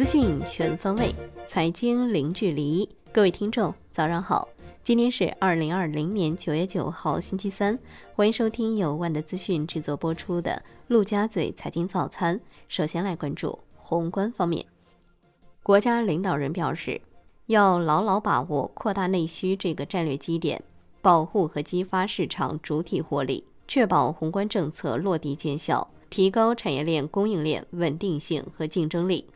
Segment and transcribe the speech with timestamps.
[0.00, 1.14] 资讯全方位，
[1.46, 2.88] 财经零距离。
[3.12, 4.48] 各位听众，早上好！
[4.82, 7.78] 今天是二零二零年九月九号，星期三。
[8.14, 12.38] 欢迎收听由万德资讯制作播出的《陆家嘴财经早餐》。
[12.66, 14.64] 首先来关注宏观方面，
[15.62, 17.02] 国家领导人表示，
[17.44, 20.62] 要牢牢把握扩大内需这个战略基点，
[21.02, 29.26] 保护和激发市场主体活力，确保宏观政策落地见效，提高产业链供应链稳定性和竞争力。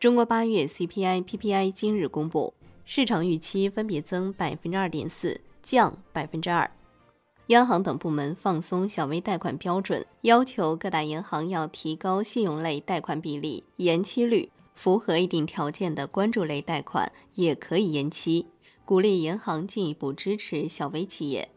[0.00, 2.54] 中国八月 CPI、PPI 今日公布，
[2.86, 6.70] 市场预期分别增百分之二点四，降百分之二。
[7.48, 18.46] 央行等部门放松小微贷款标准，要求各大银行要提高信用类贷款比例、延期率，符合一定条件的关注类贷款也可以延期，
[18.86, 21.50] 鼓励银行进一步支持小微企业。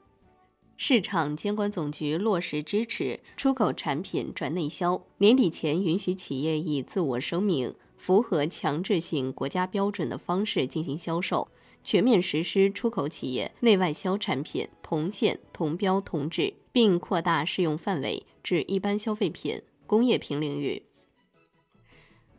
[0.76, 7.74] 市场监管总局落实支持出口产品转内销，年底前允许企业以自我声明。
[8.04, 11.48] 符合强制性国家标准的方式进行销售，
[11.86, 20.84] 全面实施出口企业内外销产品同线同标同质，并扩大适用范围至一般消费品、工业品领域。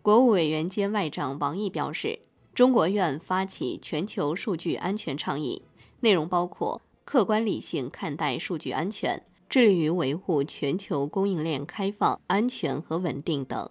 [0.02, 2.18] 国务委员兼外长王毅表示，
[2.54, 5.62] 中国愿发起全球数据安全倡议，
[6.00, 13.70] 内容包括客观理性看待数据安全，致力于维护全球供应链开放、安全和稳定等。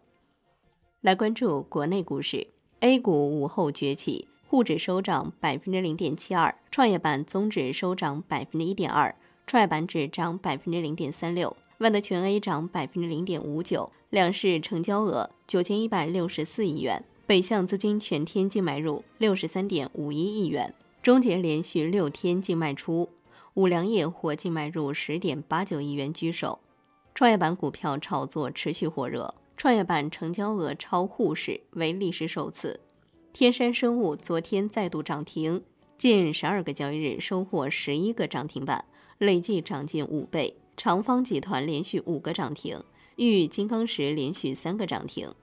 [1.03, 2.47] 来关注国内股市
[2.79, 9.13] ，A 股午后崛起，沪指收涨百分之零点七二，创业板综指收涨百分之一点二，
[9.45, 23.09] 创业板指涨百分之零点三六，万德全 A 涨百分之零点五九，两市成交额九千一百六十四亿元，北向资金全天净买入六十三点五一亿元，终结连续六天净卖出，
[23.55, 26.59] 五粮液或净买入十点八九亿元居首，
[27.13, 29.35] 创业板股票炒作持续火热。
[29.63, 32.81] 创业板成交额超沪市为历史首次，
[33.31, 35.63] 天山生物昨天再度涨停，
[35.97, 38.83] 近十二个交易日收获十一个涨停板，
[39.19, 40.57] 累计涨近五倍。
[40.75, 42.83] 长方集团连续五个涨停，
[43.15, 45.33] 玉金刚石连续三个涨停。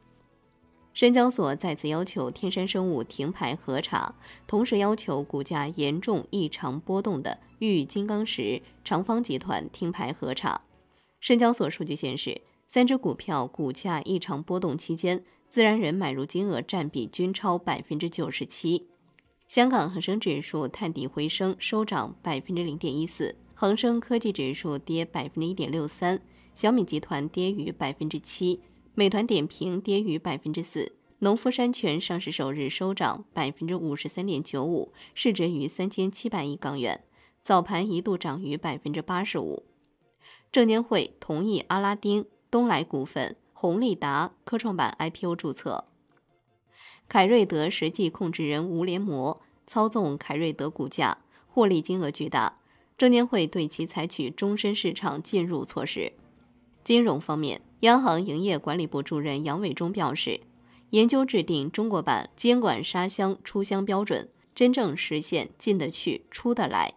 [0.93, 4.15] 深交所再次要求天山生物停牌核查，
[4.47, 10.61] 同时要求股价严重异常波动的玉金刚石、长方集团停牌核查。
[11.21, 12.43] 深交所数据显示。
[12.73, 18.87] 三只股票股价异常波动期间，自然人买入金额占比均超百分之九十七。
[19.49, 23.35] 香港恒生指数探底回升，收涨百分之零点一四。
[23.55, 26.23] 恒生科技指数跌百分之一点六三，
[26.55, 28.61] 小米集团跌逾百分之七，
[28.95, 30.93] 美团点评跌逾百分之四。
[31.19, 37.03] 农夫山泉上市首日收涨百分之五十三点九五，市值逾三千七百亿港元，
[37.43, 39.65] 早盘一度涨逾百分之八十五。
[40.53, 42.25] 证监会同意阿拉丁。
[42.51, 45.85] 东来股份、宏利达科创板 IPO 注册，
[47.09, 51.19] 凯瑞德实际控制人吴连模操纵凯瑞德股价，
[51.49, 52.59] 获利金额巨大，
[52.99, 56.13] 证监会对其采取终身市场禁入措施。
[56.83, 60.41] 金融方面，央行营业管理部主任杨伟忠表示，
[60.91, 66.95] 研究制定中国版监管沙箱出箱标准，真正实现进得去、出得来。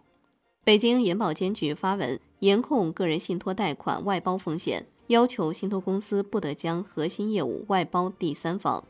[0.64, 4.88] 北京银保监局发文严控个人信托贷款外包风险。
[5.08, 8.84] 要求信托公司不得将核心业务外包第三方。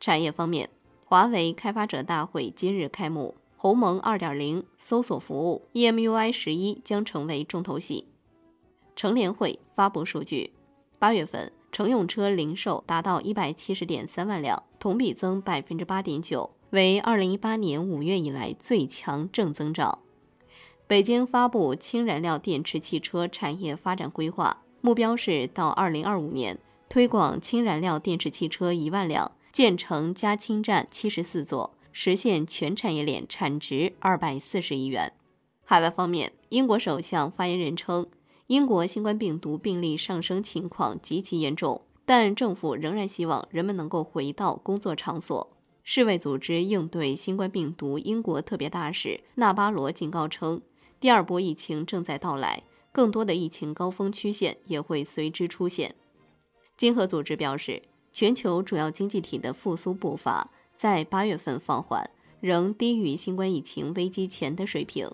[0.00, 0.68] 产业方面，
[1.04, 8.06] 华为开发者大会今日开幕，鸿蒙2.0搜索服务 EMUI 十一将成为重头戏。
[8.96, 10.52] 乘联会发布数据，
[10.98, 20.00] 八月份乘用车零售达到一百七十点三万辆，同比增百分之八点九，为二零一八年五月以来最强正增长。
[20.88, 24.62] 北京发布氢燃料电池汽车产业发展规划。
[24.88, 35.12] 目标是到二零二五年推广氢燃料电池汽车一万辆，建成加氢站七十四座，实现全产业链产值二百四十亿元。
[35.62, 38.06] 海外方面，英国首相发言人称，
[38.46, 45.50] 英国新冠病毒病例上升情况极其严重，但政府仍然希望人们能够回到工作场所。
[45.84, 50.62] 世卫组织应对新冠病毒英国特别大使纳巴罗警告称，
[50.98, 52.62] 第二波疫情正在到来。
[52.98, 55.94] 更多的疫情高峰曲线也会随之出现。
[56.76, 57.80] 经合组织表示，
[58.12, 62.10] 全球主要经济体的复苏步伐在八月份放缓，
[62.40, 65.08] 仍低于新冠疫情危机前的水平。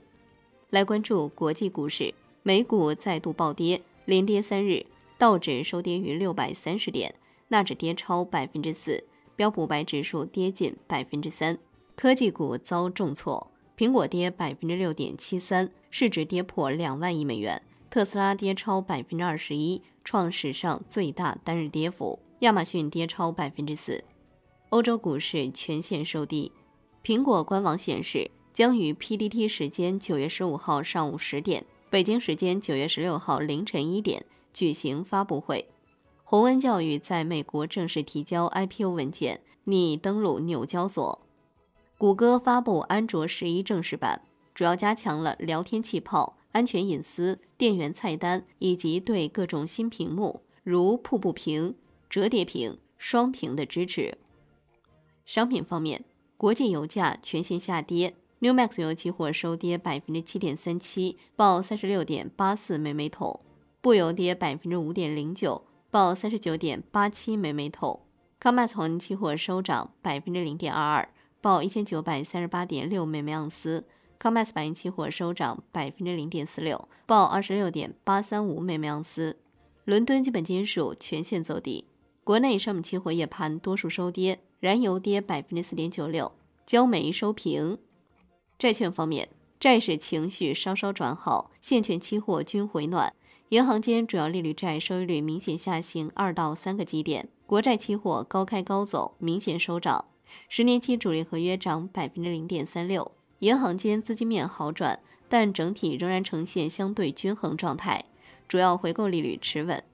[0.70, 4.86] 来关注国际股市，美股再度暴跌，连跌三日，
[5.18, 7.14] 道指收跌逾六百三十点，
[7.48, 9.04] 纳指跌超百分之四，
[9.36, 11.58] 标普白指数跌近百分之三。
[11.94, 17.60] 科技股遭重挫，苹果跌百分之六点七三，市值跌破两万亿美元。
[17.94, 22.18] 特斯拉跌超百分之二十一，创史上最大单日跌幅。
[22.40, 24.02] 亚马逊跌超百分之四。
[24.70, 26.50] 欧洲股市全线收低。
[27.04, 35.68] 苹果官网显示，将于 PDT 时间九月十五号上午十点，北京时间九月十六号凌晨一点举行发布会。
[36.24, 41.20] 宏恩教育在美国正式提交 IPO 文件，拟登陆纽交所。
[41.96, 51.74] 谷歌发布安卓十一正式版，主要加强了聊天气泡、安全隐私、电源菜单以及对各种新屏幕，如瀑布屏、
[52.08, 54.16] 折叠屏、双屏的支持。
[55.26, 56.04] 商品方面，
[56.36, 63.40] 国际油价全线下跌，New Max 油期货收跌百分之七点三七，报三十六点八四每每桶；
[63.80, 68.00] 布油跌百分之五点零九，报三十九点八七每每桶。
[68.38, 71.08] 康麦从期货收涨百分之零点二二。
[71.40, 73.84] 报一千九百三十八点六每盎司
[74.20, 79.36] ，COMEX 白银期货收涨百分之零点四六，报二十六点八三五每盎司。
[79.84, 81.84] 伦敦基本金属全线走低，
[82.22, 86.32] 国内商品期货夜盘多数收跌，燃油跌百分之四点九六，
[86.64, 87.76] 焦煤收平。
[88.58, 89.28] 债券方面，
[89.60, 93.12] 债市情绪稍稍转好，现券期货均回暖，
[93.50, 100.06] 银行间主要利率债收益率明显下行二到三个基点，国债期货高开高走，明显收涨。
[100.48, 103.12] 十年期主力合约涨百分之零点三六，
[103.44, 108.06] 银行间资金面好转，但整体仍然呈现相对均衡状态，
[108.48, 109.84] 主要回购利率持稳。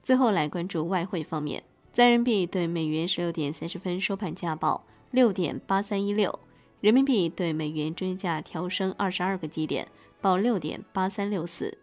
[0.00, 6.38] 最后来关注外汇方面，在人民币对美元十六点三十分收盘价报六点八三一六，
[6.80, 9.88] 人民币对美元中间价调升二十二个基点，
[10.20, 11.78] 报六点八三六四。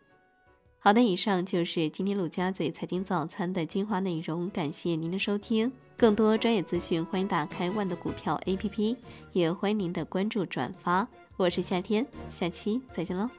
[0.79, 5.73] 好的，以上就是今天陆家嘴财经早餐的精华内容，感谢您的收听。
[5.97, 8.97] 更多专业资讯，欢迎打开万的股票 APP，
[9.31, 11.07] 也欢迎您的关注转发。
[11.37, 13.29] 我是夏天，下期再见喽。